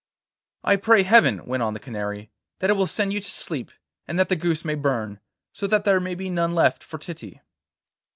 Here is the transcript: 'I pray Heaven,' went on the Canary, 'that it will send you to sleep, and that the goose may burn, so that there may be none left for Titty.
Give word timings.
'I 0.63 0.77
pray 0.77 1.03
Heaven,' 1.03 1.45
went 1.45 1.61
on 1.61 1.75
the 1.75 1.79
Canary, 1.79 2.31
'that 2.57 2.71
it 2.71 2.73
will 2.73 2.87
send 2.87 3.13
you 3.13 3.19
to 3.21 3.29
sleep, 3.29 3.71
and 4.07 4.17
that 4.17 4.29
the 4.29 4.35
goose 4.35 4.65
may 4.65 4.73
burn, 4.73 5.19
so 5.53 5.67
that 5.67 5.83
there 5.83 5.99
may 5.99 6.15
be 6.15 6.27
none 6.27 6.55
left 6.55 6.83
for 6.83 6.97
Titty. 6.97 7.39